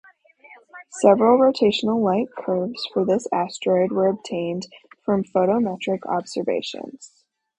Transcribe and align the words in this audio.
Several 0.99 1.37
rotational 1.37 2.01
lightcurves 2.01 2.91
for 2.91 3.05
this 3.05 3.27
asteroid 3.31 3.91
were 3.91 4.07
obtained 4.07 4.65
from 5.05 5.23
photometric 5.23 5.99
observations. 6.07 7.11